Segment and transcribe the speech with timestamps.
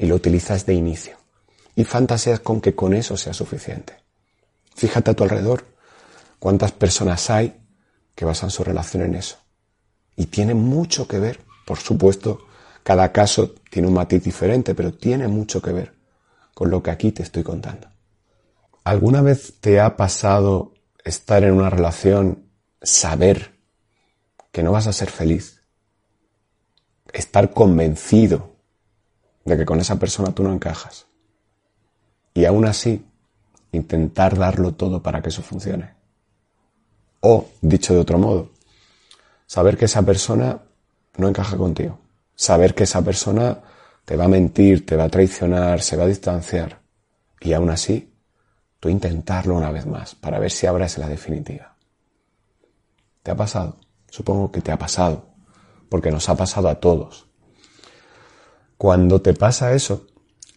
[0.00, 1.18] y lo utilizas de inicio.
[1.76, 3.96] Y fantaseas con que con eso sea suficiente.
[4.74, 5.66] Fíjate a tu alrededor
[6.38, 7.60] cuántas personas hay
[8.14, 9.36] que basan su relación en eso.
[10.16, 12.46] Y tiene mucho que ver, por supuesto,
[12.82, 15.94] cada caso tiene un matiz diferente, pero tiene mucho que ver
[16.54, 17.88] con lo que aquí te estoy contando.
[18.84, 20.72] ¿Alguna vez te ha pasado
[21.04, 22.46] estar en una relación,
[22.80, 23.60] saber
[24.50, 25.62] que no vas a ser feliz?
[27.12, 28.49] Estar convencido
[29.44, 31.06] de que con esa persona tú no encajas.
[32.34, 33.04] Y aún así,
[33.72, 35.94] intentar darlo todo para que eso funcione.
[37.20, 38.50] O, dicho de otro modo,
[39.46, 40.60] saber que esa persona
[41.16, 41.98] no encaja contigo.
[42.34, 43.60] Saber que esa persona
[44.04, 46.80] te va a mentir, te va a traicionar, se va a distanciar.
[47.40, 48.12] Y aún así,
[48.78, 51.76] tú intentarlo una vez más para ver si es la definitiva.
[53.22, 53.76] ¿Te ha pasado?
[54.08, 55.26] Supongo que te ha pasado,
[55.88, 57.29] porque nos ha pasado a todos.
[58.80, 60.06] Cuando te pasa eso,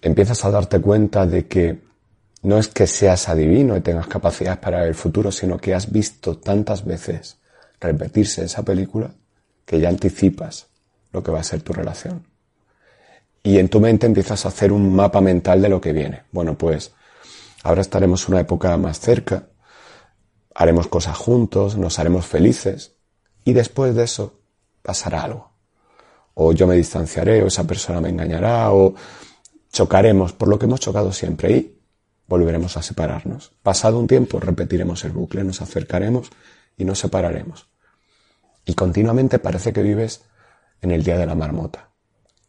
[0.02, 1.82] empiezas a darte cuenta de que
[2.44, 6.38] no es que seas adivino y tengas capacidades para el futuro, sino que has visto
[6.38, 7.40] tantas veces
[7.82, 9.12] repetirse esa película
[9.66, 10.68] que ya anticipas
[11.12, 12.26] lo que va a ser tu relación.
[13.44, 16.24] Y en tu mente empiezas a hacer un mapa mental de lo que viene.
[16.32, 16.94] Bueno, pues
[17.62, 19.50] ahora estaremos una época más cerca,
[20.56, 22.96] haremos cosas juntos, nos haremos felices
[23.44, 24.40] y después de eso
[24.82, 25.53] pasará algo
[26.34, 28.96] o yo me distanciaré, o esa persona me engañará, o
[29.72, 31.82] chocaremos por lo que hemos chocado siempre y
[32.28, 33.52] volveremos a separarnos.
[33.62, 36.30] Pasado un tiempo repetiremos el bucle, nos acercaremos
[36.78, 37.68] y nos separaremos.
[38.66, 40.24] Y continuamente parece que vives
[40.82, 41.90] en el día de la marmota.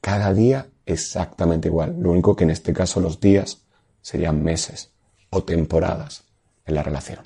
[0.01, 1.97] Cada día exactamente igual.
[1.99, 3.63] Lo único que en este caso los días
[4.01, 4.93] serían meses
[5.31, 6.25] o temporadas
[6.67, 7.21] en la relación.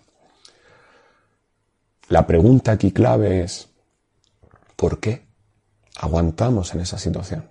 [2.09, 3.69] La pregunta aquí clave es,
[4.77, 5.28] ¿por qué?
[5.99, 7.45] Aguantamos en esa situación.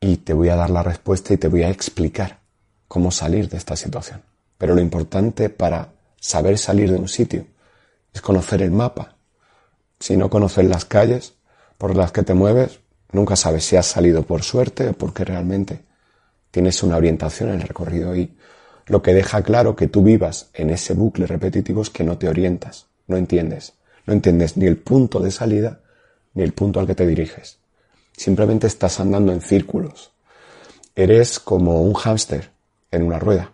[0.00, 2.40] Y te voy a dar la respuesta y te voy a explicar
[2.88, 4.22] cómo salir de esta situación.
[4.58, 7.46] Pero lo importante para saber salir de un sitio
[8.12, 9.16] es conocer el mapa.
[10.00, 11.34] Si no conoces las calles
[11.78, 12.80] por las que te mueves,
[13.12, 15.84] nunca sabes si has salido por suerte o porque realmente
[16.50, 18.36] tienes una orientación en el recorrido y
[18.86, 22.28] lo que deja claro que tú vivas en ese bucle repetitivo es que no te
[22.28, 23.74] orientas, no entiendes,
[24.06, 25.80] no entiendes ni el punto de salida
[26.34, 27.58] ni el punto al que te diriges.
[28.16, 30.12] Simplemente estás andando en círculos.
[30.94, 32.50] Eres como un hámster
[32.90, 33.52] en una rueda.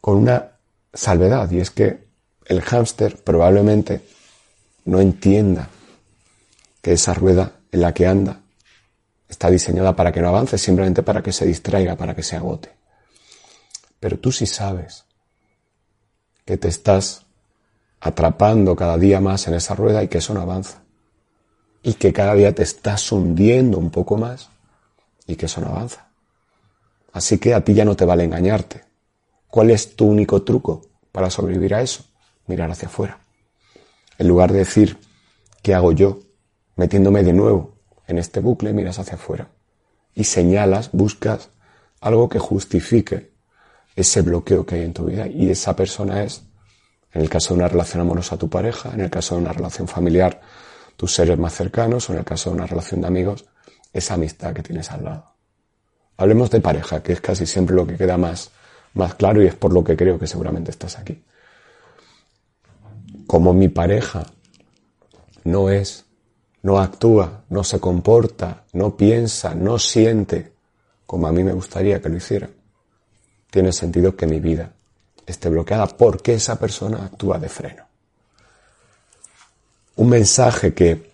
[0.00, 0.52] Con una
[0.92, 2.06] salvedad, y es que
[2.46, 4.02] el hámster probablemente
[4.84, 5.68] no entienda
[6.80, 8.40] que esa rueda en la que anda
[9.28, 12.70] está diseñada para que no avance, simplemente para que se distraiga, para que se agote.
[14.00, 15.04] Pero tú sí sabes
[16.44, 17.26] que te estás
[18.00, 20.82] atrapando cada día más en esa rueda y que eso no avanza
[21.82, 24.50] y que cada día te estás hundiendo un poco más
[25.26, 26.08] y que eso no avanza.
[27.12, 28.84] Así que a ti ya no te vale engañarte.
[29.48, 32.04] ¿Cuál es tu único truco para sobrevivir a eso?
[32.46, 33.18] Mirar hacia afuera.
[34.18, 34.98] En lugar de decir,
[35.62, 36.20] ¿qué hago yo?
[36.76, 37.74] Metiéndome de nuevo
[38.06, 39.48] en este bucle, miras hacia afuera
[40.18, 41.50] y señalas, buscas
[42.00, 43.30] algo que justifique
[43.94, 45.28] ese bloqueo que hay en tu vida.
[45.28, 46.42] Y esa persona es,
[47.12, 49.86] en el caso de una relación amorosa, tu pareja, en el caso de una relación
[49.86, 50.40] familiar,
[50.98, 53.44] tus seres más cercanos o en el caso de una relación de amigos,
[53.92, 55.26] esa amistad que tienes al lado.
[56.16, 58.50] Hablemos de pareja, que es casi siempre lo que queda más,
[58.94, 61.22] más claro y es por lo que creo que seguramente estás aquí.
[63.28, 64.26] Como mi pareja
[65.44, 66.04] no es,
[66.62, 70.52] no actúa, no se comporta, no piensa, no siente
[71.06, 72.50] como a mí me gustaría que lo hiciera,
[73.52, 74.72] tiene sentido que mi vida
[75.24, 77.87] esté bloqueada porque esa persona actúa de freno
[79.98, 81.10] un mensaje que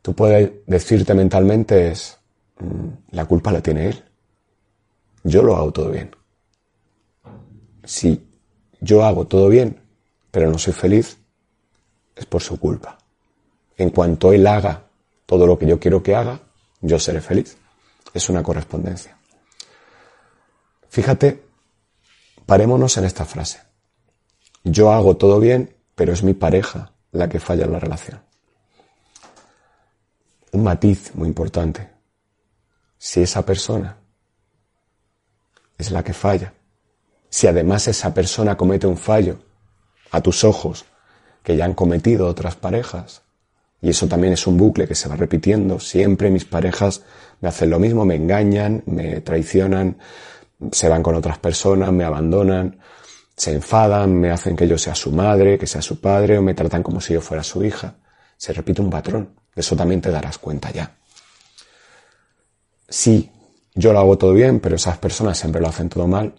[0.00, 2.18] tú puedes decirte mentalmente es,
[2.60, 4.04] mm, la culpa la tiene él.
[5.24, 6.14] Yo lo hago todo bien.
[7.82, 8.24] Si
[8.80, 9.80] yo hago todo bien,
[10.30, 11.18] pero no soy feliz,
[12.14, 12.96] es por su culpa.
[13.76, 14.84] En cuanto él haga
[15.26, 16.40] todo lo que yo quiero que haga,
[16.80, 17.56] yo seré feliz.
[18.14, 19.18] Es una correspondencia.
[20.88, 21.42] Fíjate,
[22.46, 23.62] parémonos en esta frase.
[24.62, 28.20] Yo hago todo bien, pero es mi pareja la que falla en la relación.
[30.52, 31.90] Un matiz muy importante.
[32.98, 33.96] si esa persona
[35.76, 36.54] es la que falla,
[37.28, 39.40] si además esa persona comete un fallo
[40.12, 40.84] a tus ojos
[41.42, 43.22] que ya han cometido otras parejas,
[43.80, 47.02] y eso también es un bucle que se va repitiendo, siempre mis parejas
[47.40, 49.98] me hacen lo mismo, me engañan, me traicionan,
[50.70, 52.78] se van con otras personas, me abandonan,
[53.36, 56.54] se enfadan, me hacen que yo sea su madre, que sea su padre, o me
[56.54, 57.94] tratan como si yo fuera su hija.
[58.36, 59.34] Se repite un patrón.
[59.54, 60.96] Eso también te darás cuenta ya.
[62.88, 63.30] Sí,
[63.74, 66.34] yo lo hago todo bien, pero esas personas siempre lo hacen todo mal.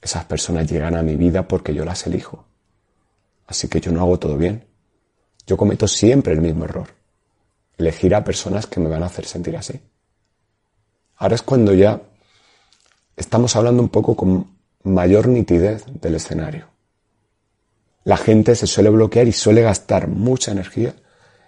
[0.00, 2.44] Esas personas llegan a mi vida porque yo las elijo.
[3.46, 4.66] Así que yo no hago todo bien.
[5.46, 6.88] Yo cometo siempre el mismo error.
[7.76, 9.80] Elegir a personas que me van a hacer sentir así.
[11.16, 12.00] Ahora es cuando ya
[13.16, 14.55] estamos hablando un poco con
[14.86, 16.68] mayor nitidez del escenario.
[18.04, 20.94] La gente se suele bloquear y suele gastar mucha energía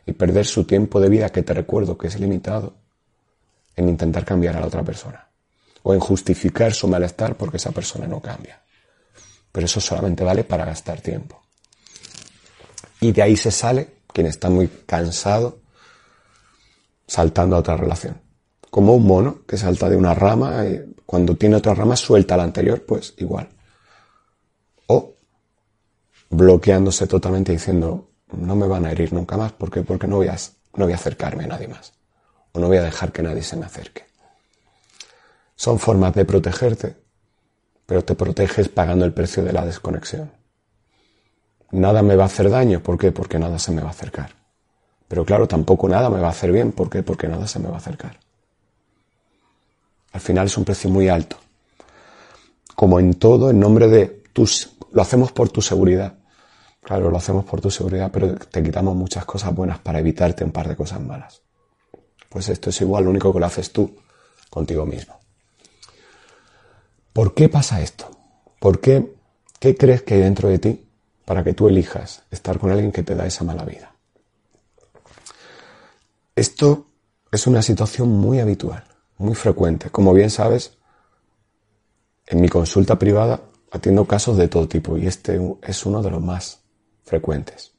[0.04, 2.74] y perder su tiempo de vida, que te recuerdo que es limitado,
[3.76, 5.28] en intentar cambiar a la otra persona
[5.84, 8.60] o en justificar su malestar porque esa persona no cambia.
[9.52, 11.40] Pero eso solamente vale para gastar tiempo.
[13.00, 15.60] Y de ahí se sale quien está muy cansado
[17.06, 18.20] saltando a otra relación.
[18.68, 22.42] Como un mono que salta de una rama y cuando tiene otra rama suelta la
[22.42, 23.48] anterior, pues igual.
[24.88, 25.14] O
[26.28, 29.80] bloqueándose totalmente diciendo, no me van a herir nunca más, ¿por qué?
[29.80, 30.36] Porque no voy a,
[30.76, 31.94] no voy a acercarme a nadie más.
[32.52, 34.04] O no voy a dejar que nadie se me acerque.
[35.56, 36.96] Son formas de protegerte,
[37.86, 40.30] pero te proteges pagando el precio de la desconexión.
[41.70, 43.12] Nada me va a hacer daño, ¿por qué?
[43.12, 44.34] Porque nada se me va a acercar.
[45.08, 47.02] Pero claro, tampoco nada me va a hacer bien, ¿por qué?
[47.02, 48.27] Porque nada se me va a acercar.
[50.12, 51.36] Al final es un precio muy alto.
[52.74, 54.76] Como en todo, en nombre de tus...
[54.92, 56.14] Lo hacemos por tu seguridad.
[56.80, 60.52] Claro, lo hacemos por tu seguridad, pero te quitamos muchas cosas buenas para evitarte un
[60.52, 61.42] par de cosas malas.
[62.28, 63.96] Pues esto es igual, lo único que lo haces tú
[64.48, 65.18] contigo mismo.
[67.12, 68.10] ¿Por qué pasa esto?
[68.58, 69.14] ¿Por qué?
[69.58, 70.84] ¿Qué crees que hay dentro de ti
[71.24, 73.92] para que tú elijas estar con alguien que te da esa mala vida?
[76.34, 76.86] Esto
[77.30, 78.87] es una situación muy habitual
[79.18, 79.90] muy frecuente.
[79.90, 80.78] Como bien sabes,
[82.26, 86.22] en mi consulta privada atiendo casos de todo tipo y este es uno de los
[86.22, 86.60] más
[87.04, 87.72] frecuentes.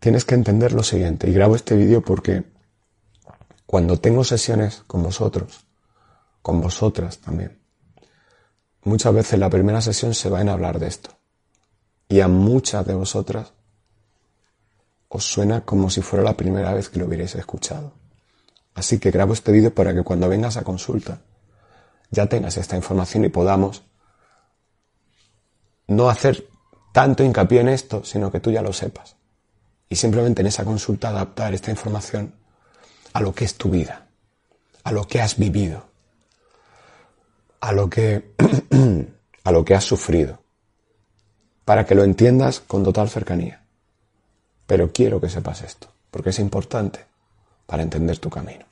[0.00, 2.44] Tienes que entender lo siguiente y grabo este vídeo porque
[3.66, 5.66] cuando tengo sesiones con vosotros,
[6.42, 7.58] con vosotras también,
[8.82, 11.10] muchas veces la primera sesión se va a hablar de esto
[12.08, 13.52] y a muchas de vosotras
[15.08, 18.03] os suena como si fuera la primera vez que lo hubierais escuchado.
[18.74, 21.20] Así que grabo este vídeo para que cuando vengas a consulta
[22.10, 23.82] ya tengas esta información y podamos
[25.86, 26.48] no hacer
[26.92, 29.16] tanto hincapié en esto, sino que tú ya lo sepas.
[29.88, 32.34] Y simplemente en esa consulta adaptar esta información
[33.12, 34.06] a lo que es tu vida,
[34.82, 35.86] a lo que has vivido,
[37.60, 38.34] a lo que,
[39.44, 40.40] a lo que has sufrido,
[41.64, 43.64] para que lo entiendas con total cercanía.
[44.66, 47.06] Pero quiero que sepas esto, porque es importante
[47.66, 48.64] para entender tu camino.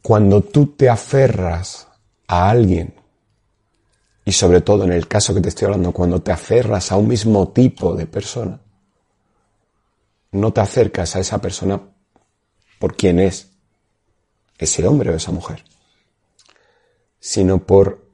[0.00, 1.88] Cuando tú te aferras
[2.26, 2.94] a alguien,
[4.24, 7.08] y sobre todo en el caso que te estoy hablando, cuando te aferras a un
[7.08, 8.60] mismo tipo de persona,
[10.32, 11.80] no te acercas a esa persona
[12.78, 13.50] por quien es
[14.58, 15.64] ese hombre o esa mujer,
[17.20, 18.04] sino por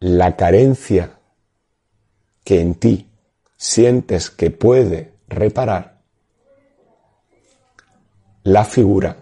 [0.00, 1.18] la carencia
[2.44, 3.10] que en ti
[3.56, 5.95] sientes que puede reparar
[8.46, 9.16] la figura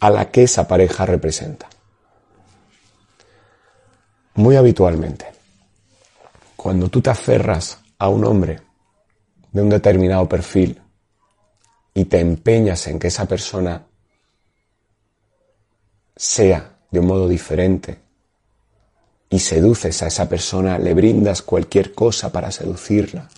[0.00, 1.68] a la que esa pareja representa.
[4.34, 5.26] Muy habitualmente,
[6.54, 8.60] cuando tú te aferras a un hombre
[9.52, 10.80] de un determinado perfil
[11.94, 13.86] y te empeñas en que esa persona
[16.14, 17.98] sea de un modo diferente
[19.30, 23.30] y seduces a esa persona, le brindas cualquier cosa para seducirla,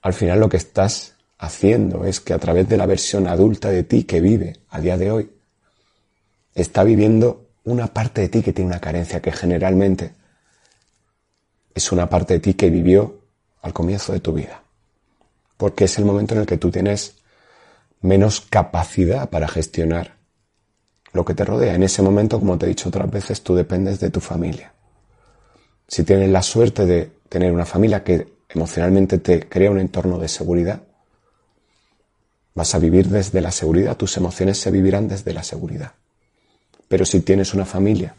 [0.00, 3.82] al final lo que estás haciendo es que a través de la versión adulta de
[3.82, 5.30] ti que vive a día de hoy,
[6.54, 10.14] está viviendo una parte de ti que tiene una carencia que generalmente
[11.74, 13.22] es una parte de ti que vivió
[13.60, 14.62] al comienzo de tu vida.
[15.56, 17.16] Porque es el momento en el que tú tienes
[18.00, 20.14] menos capacidad para gestionar
[21.12, 21.74] lo que te rodea.
[21.74, 24.74] En ese momento, como te he dicho otras veces, tú dependes de tu familia.
[25.88, 30.28] Si tienes la suerte de tener una familia que emocionalmente te crea un entorno de
[30.28, 30.82] seguridad,
[32.54, 35.92] Vas a vivir desde la seguridad, tus emociones se vivirán desde la seguridad.
[36.88, 38.14] Pero si tienes una familia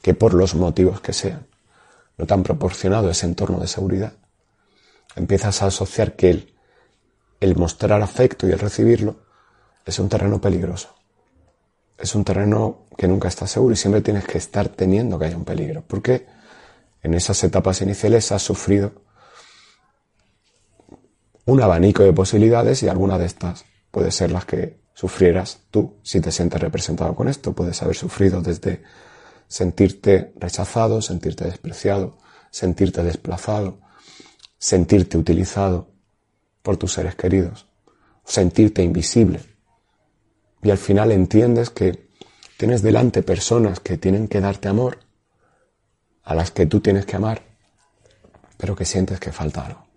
[0.00, 1.46] que por los motivos que sean
[2.18, 4.14] no te han proporcionado ese entorno de seguridad,
[5.16, 6.54] empiezas a asociar que el,
[7.40, 9.16] el mostrar afecto y el recibirlo
[9.84, 10.94] es un terreno peligroso.
[11.98, 15.36] Es un terreno que nunca está seguro y siempre tienes que estar teniendo que haya
[15.36, 15.84] un peligro.
[15.86, 16.26] Porque
[17.02, 18.92] en esas etapas iniciales has sufrido
[21.44, 26.20] un abanico de posibilidades y alguna de estas puede ser las que sufrieras tú si
[26.20, 27.52] te sientes representado con esto.
[27.52, 28.82] Puedes haber sufrido desde
[29.48, 32.18] sentirte rechazado, sentirte despreciado,
[32.50, 33.80] sentirte desplazado,
[34.58, 35.90] sentirte utilizado
[36.62, 37.66] por tus seres queridos,
[38.24, 39.40] sentirte invisible.
[40.62, 42.08] Y al final entiendes que
[42.56, 45.00] tienes delante personas que tienen que darte amor,
[46.22, 47.42] a las que tú tienes que amar,
[48.56, 49.91] pero que sientes que falta algo.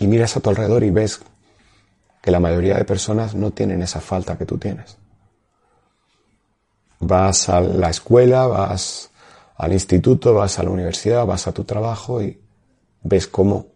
[0.00, 1.20] Y miras a tu alrededor y ves
[2.22, 4.96] que la mayoría de personas no tienen esa falta que tú tienes.
[6.98, 9.10] Vas a la escuela, vas
[9.56, 12.40] al instituto, vas a la universidad, vas a tu trabajo y
[13.02, 13.66] ves cómo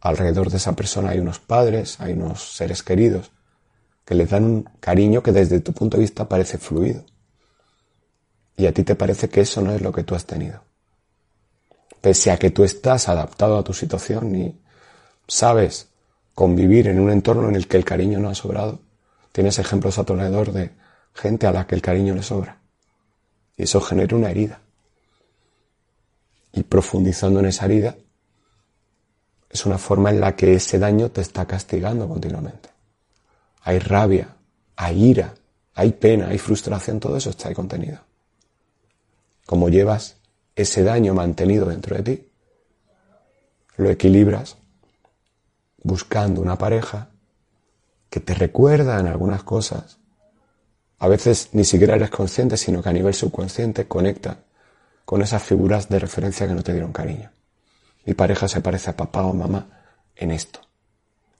[0.00, 3.30] alrededor de esa persona hay unos padres, hay unos seres queridos
[4.04, 7.04] que le dan un cariño que desde tu punto de vista parece fluido.
[8.56, 10.64] Y a ti te parece que eso no es lo que tú has tenido.
[12.00, 14.63] Pese a que tú estás adaptado a tu situación y
[15.26, 15.88] sabes
[16.34, 18.80] convivir en un entorno en el que el cariño no ha sobrado,
[19.32, 20.70] tienes ejemplos a tu alrededor de
[21.14, 22.58] gente a la que el cariño le sobra.
[23.56, 24.60] Y eso genera una herida.
[26.52, 27.96] Y profundizando en esa herida,
[29.48, 32.70] es una forma en la que ese daño te está castigando continuamente.
[33.62, 34.34] Hay rabia,
[34.76, 35.34] hay ira,
[35.74, 38.00] hay pena, hay frustración, todo eso está ahí contenido.
[39.46, 40.16] Como llevas
[40.56, 42.28] ese daño mantenido dentro de ti,
[43.76, 44.56] lo equilibras
[45.84, 47.10] buscando una pareja
[48.10, 49.98] que te recuerda en algunas cosas.
[50.98, 54.38] A veces ni siquiera eres consciente, sino que a nivel subconsciente conecta
[55.04, 57.30] con esas figuras de referencia que no te dieron cariño.
[58.06, 59.68] Mi pareja se parece a papá o mamá
[60.16, 60.60] en esto.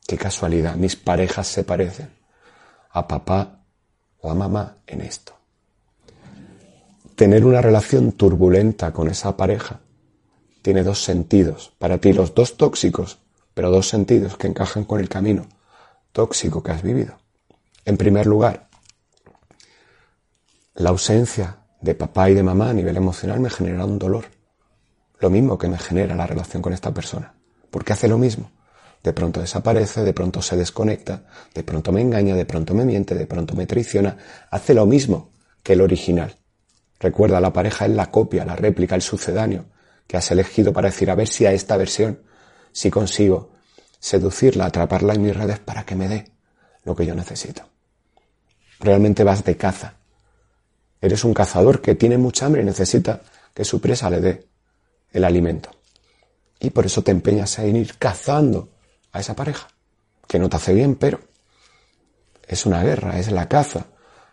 [0.06, 2.10] Qué casualidad, mis parejas se parecen
[2.90, 3.60] a papá
[4.20, 5.32] o a mamá en esto.
[7.16, 9.80] Tener una relación turbulenta con esa pareja
[10.60, 11.72] tiene dos sentidos.
[11.78, 13.23] Para ti los dos tóxicos
[13.54, 15.46] pero dos sentidos que encajan con el camino
[16.14, 17.18] tóxico que has vivido.
[17.84, 18.68] En primer lugar,
[20.74, 24.26] la ausencia de papá y de mamá a nivel emocional me genera un dolor.
[25.18, 27.34] Lo mismo que me genera la relación con esta persona.
[27.70, 28.50] Porque hace lo mismo.
[29.02, 33.14] De pronto desaparece, de pronto se desconecta, de pronto me engaña, de pronto me miente,
[33.14, 34.16] de pronto me traiciona.
[34.50, 35.32] Hace lo mismo
[35.62, 36.36] que el original.
[37.00, 39.66] Recuerda, la pareja es la copia, la réplica, el sucedáneo
[40.06, 42.20] que has elegido para decir a ver si a esta versión
[42.74, 43.52] si consigo
[44.00, 46.30] seducirla, atraparla en mis redes para que me dé
[46.82, 47.62] lo que yo necesito.
[48.80, 49.94] Realmente vas de caza.
[51.00, 53.22] Eres un cazador que tiene mucha hambre y necesita
[53.54, 54.48] que su presa le dé
[55.12, 55.70] el alimento.
[56.58, 58.70] Y por eso te empeñas en ir cazando
[59.12, 59.68] a esa pareja,
[60.26, 61.20] que no te hace bien, pero
[62.46, 63.86] es una guerra, es la caza.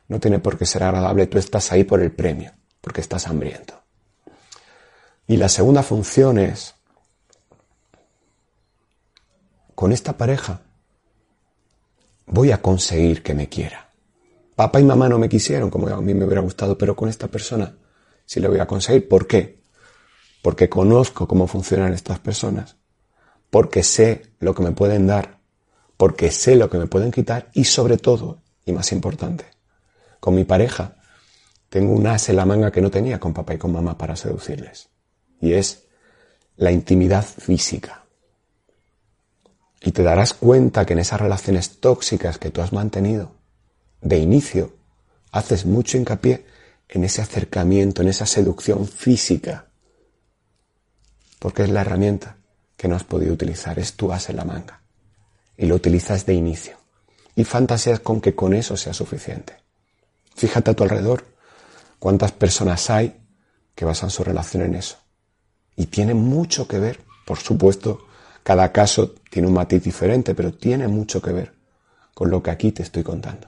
[0.07, 3.81] No tiene por qué ser agradable, tú estás ahí por el premio, porque estás hambriento.
[5.27, 6.75] Y la segunda función es
[9.81, 10.61] con esta pareja
[12.27, 13.89] voy a conseguir que me quiera.
[14.55, 17.27] Papá y mamá no me quisieron como a mí me hubiera gustado, pero con esta
[17.29, 17.75] persona
[18.23, 19.07] sí le voy a conseguir.
[19.07, 19.63] ¿Por qué?
[20.43, 22.75] Porque conozco cómo funcionan estas personas,
[23.50, 25.39] porque sé lo que me pueden dar,
[25.97, 29.45] porque sé lo que me pueden quitar y sobre todo, y más importante,
[30.19, 30.97] con mi pareja
[31.69, 34.15] tengo un as en la manga que no tenía con papá y con mamá para
[34.15, 34.89] seducirles.
[35.39, 35.88] Y es
[36.55, 38.00] la intimidad física.
[39.81, 43.31] Y te darás cuenta que en esas relaciones tóxicas que tú has mantenido,
[44.01, 44.73] de inicio,
[45.31, 46.45] haces mucho hincapié
[46.88, 49.67] en ese acercamiento, en esa seducción física.
[51.39, 52.38] Porque es la herramienta
[52.77, 54.81] que no has podido utilizar, es tu as en la manga.
[55.57, 56.77] Y lo utilizas de inicio.
[57.35, 59.57] Y fantaseas con que con eso sea suficiente.
[60.35, 61.25] Fíjate a tu alrededor
[61.97, 63.19] cuántas personas hay
[63.73, 64.97] que basan su relación en eso.
[65.75, 68.05] Y tiene mucho que ver, por supuesto,
[68.43, 71.53] cada caso tiene un matiz diferente, pero tiene mucho que ver
[72.13, 73.48] con lo que aquí te estoy contando.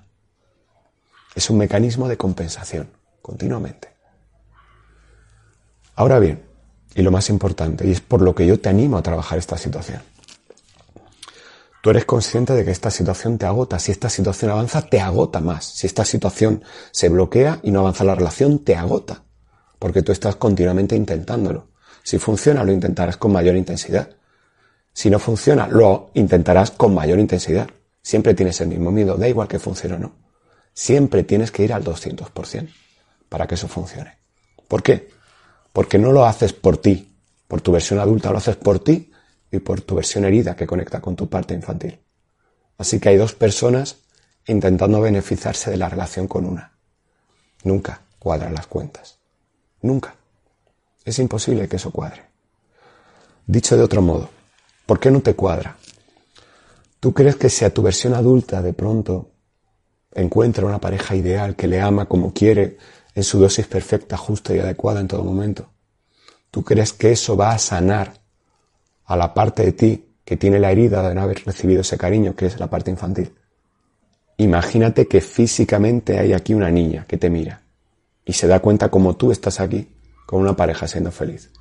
[1.36, 2.90] Es un mecanismo de compensación,
[3.22, 3.90] continuamente.
[5.96, 6.44] Ahora bien,
[6.96, 9.58] y lo más importante, y es por lo que yo te animo a trabajar esta
[9.58, 10.02] situación.
[11.84, 13.78] Tú eres consciente de que esta situación te agota.
[13.78, 15.66] Si esta situación avanza, te agota más.
[15.66, 19.24] Si esta situación se bloquea y no avanza la relación, te agota.
[19.80, 21.68] Porque tú estás continuamente intentándolo.
[22.02, 24.12] Si funciona, lo intentarás con mayor intensidad.
[24.94, 27.68] Si no funciona, lo intentarás con mayor intensidad.
[28.02, 30.12] Siempre tienes el mismo miedo, da igual que funcione o no.
[30.74, 32.70] Siempre tienes que ir al 200%
[33.28, 34.18] para que eso funcione.
[34.68, 35.10] ¿Por qué?
[35.72, 37.12] Porque no lo haces por ti,
[37.48, 39.12] por tu versión adulta, lo haces por ti
[39.52, 42.00] y por tu versión herida que conecta con tu parte infantil.
[42.78, 43.98] Así que hay dos personas
[44.48, 46.74] intentando beneficiarse de la relación con una.
[47.64, 49.18] Nunca cuadran las cuentas.
[49.82, 50.16] Nunca.
[51.06, 52.24] Es imposible que eso cuadre.
[53.46, 54.30] Dicho de otro modo,
[54.86, 55.78] ¿por qué no te cuadra?
[57.00, 59.32] ¿Tú crees que si a tu versión adulta de pronto
[60.14, 62.78] encuentra una pareja ideal que le ama como quiere,
[63.16, 65.70] en su dosis perfecta, justa y adecuada en todo momento,
[66.50, 68.14] ¿tú crees que eso va a sanar
[69.06, 72.36] a la parte de ti que tiene la herida de no haber recibido ese cariño,
[72.36, 73.34] que es la parte infantil?
[74.38, 77.62] Imagínate que físicamente hay aquí una niña que te mira
[78.26, 79.90] y se da cuenta como tú estás aquí
[80.26, 81.52] con una pareja siendo feliz.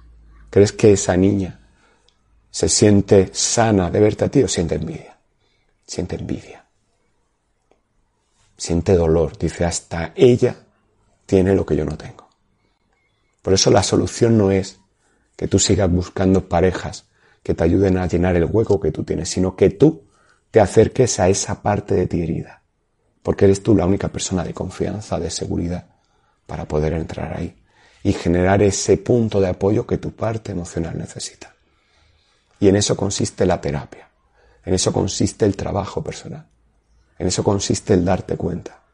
[0.49, 1.62] ¿Crees que esa niña
[2.53, 5.17] se siente sana de verte a ti o siente envidia?
[5.87, 6.65] Siente envidia.
[8.57, 9.39] Siente dolor.
[9.39, 10.55] Dice, hasta ella
[11.25, 12.29] tiene lo que yo no tengo.
[13.41, 14.79] Por eso la solución no es
[15.35, 17.07] que tú sigas buscando parejas
[17.43, 20.05] que te ayuden a llenar el hueco que tú tienes, sino que tú
[20.51, 22.63] te acerques a esa parte de ti herida,
[23.23, 25.87] porque eres tú la única persona de confianza, de seguridad,
[26.47, 27.57] para poder entrar ahí
[28.03, 31.53] y generar ese punto de apoyo que tu parte emocional necesita.
[32.63, 34.09] Y en eso consiste la terapia,
[34.65, 36.47] en eso consiste el trabajo personal,
[37.19, 38.85] en eso consiste el darte cuenta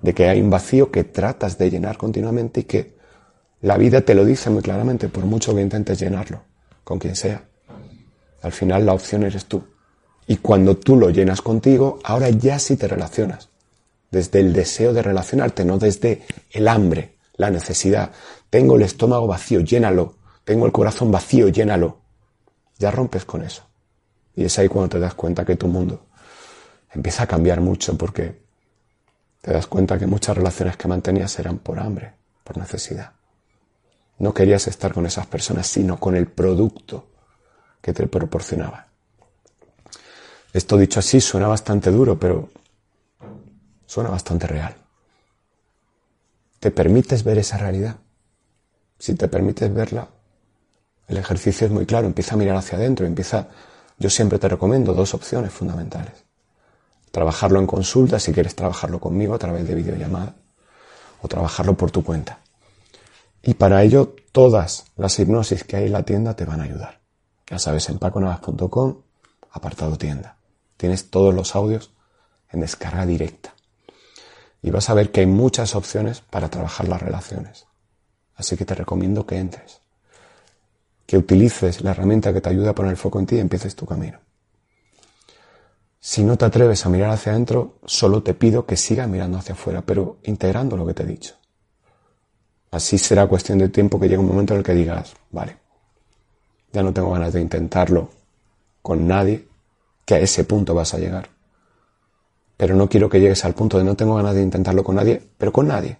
[0.00, 2.94] de que hay un vacío que tratas de llenar continuamente y que
[3.60, 6.44] la vida te lo dice muy claramente, por mucho que intentes llenarlo,
[6.84, 7.42] con quien sea.
[8.40, 9.64] Al final la opción eres tú.
[10.28, 13.48] Y cuando tú lo llenas contigo, ahora ya sí te relacionas.
[14.12, 18.12] Desde el deseo de relacionarte, no desde el hambre, la necesidad.
[18.48, 20.14] Tengo el estómago vacío, llénalo.
[20.44, 22.01] Tengo el corazón vacío, llénalo.
[22.82, 23.62] Ya rompes con eso.
[24.34, 26.06] Y es ahí cuando te das cuenta que tu mundo
[26.90, 28.42] empieza a cambiar mucho porque
[29.40, 33.12] te das cuenta que muchas relaciones que mantenías eran por hambre, por necesidad.
[34.18, 37.06] No querías estar con esas personas, sino con el producto
[37.80, 38.88] que te proporcionaba.
[40.52, 42.50] Esto dicho así suena bastante duro, pero
[43.86, 44.74] suena bastante real.
[46.58, 47.94] ¿Te permites ver esa realidad?
[48.98, 50.08] Si te permites verla,
[51.12, 53.48] el ejercicio es muy claro, empieza a mirar hacia adentro, empieza,
[53.98, 56.24] yo siempre te recomiendo dos opciones fundamentales.
[57.10, 60.34] Trabajarlo en consulta, si quieres trabajarlo conmigo a través de videollamada,
[61.20, 62.38] o trabajarlo por tu cuenta.
[63.42, 67.00] Y para ello, todas las hipnosis que hay en la tienda te van a ayudar.
[67.48, 69.02] Ya sabes, en paconavas.com,
[69.50, 70.38] apartado tienda.
[70.78, 71.92] Tienes todos los audios
[72.50, 73.52] en descarga directa.
[74.62, 77.66] Y vas a ver que hay muchas opciones para trabajar las relaciones.
[78.34, 79.81] Así que te recomiendo que entres.
[81.06, 83.76] Que utilices la herramienta que te ayuda a poner el foco en ti y empieces
[83.76, 84.18] tu camino.
[86.04, 89.54] Si no te atreves a mirar hacia adentro, solo te pido que sigas mirando hacia
[89.54, 91.36] afuera, pero integrando lo que te he dicho.
[92.72, 95.58] Así será cuestión de tiempo que llegue un momento en el que digas, vale,
[96.72, 98.08] ya no tengo ganas de intentarlo
[98.80, 99.46] con nadie,
[100.04, 101.28] que a ese punto vas a llegar.
[102.56, 105.22] Pero no quiero que llegues al punto de no tengo ganas de intentarlo con nadie,
[105.38, 105.98] pero con nadie.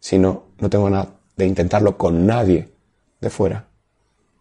[0.00, 2.68] Sino no tengo ganas de intentarlo con nadie
[3.20, 3.69] de fuera.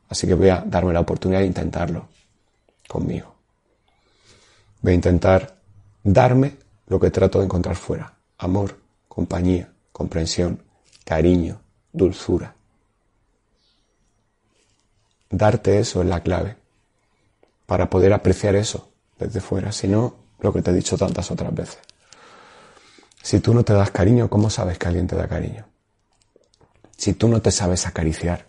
[0.10, 2.08] Así que voy a darme la oportunidad de intentarlo
[2.88, 3.36] conmigo.
[4.82, 5.56] Voy a intentar
[6.04, 8.12] darme lo que trato de encontrar fuera.
[8.40, 10.64] Amor, compañía, comprensión,
[11.06, 11.62] cariño,
[11.94, 12.56] dulzura.
[15.30, 16.58] Darte eso es la clave
[17.68, 21.54] para poder apreciar eso desde fuera, si no, lo que te he dicho tantas otras
[21.54, 21.80] veces.
[23.22, 25.66] Si tú no te das cariño, ¿cómo sabes que alguien te da cariño?
[26.98, 28.48] Si tú no te sabes acariciar,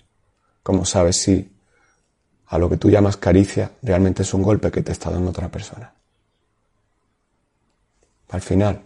[0.62, 1.52] ¿cómo sabes si
[2.46, 5.48] a lo que tú llamas caricia realmente es un golpe que te está dando otra
[5.48, 5.94] persona?
[8.30, 8.82] Al final,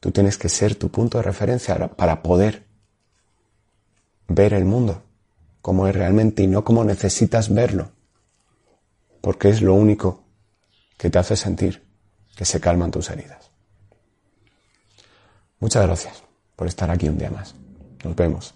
[0.00, 2.64] tú tienes que ser tu punto de referencia para poder
[4.28, 5.02] ver el mundo
[5.60, 7.90] como es realmente y no como necesitas verlo,
[9.20, 10.22] porque es lo único
[10.96, 11.82] que te hace sentir
[12.36, 13.50] que se calman tus heridas.
[15.58, 16.22] Muchas gracias
[16.54, 17.54] por estar aquí un día más.
[18.04, 18.54] Nos vemos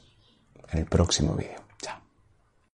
[0.70, 1.69] en el próximo vídeo.